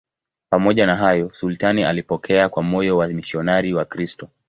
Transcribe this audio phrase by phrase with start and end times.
[0.49, 4.29] Pamoja na hayo, sultani alipokea kwa moyo wamisionari Wakristo.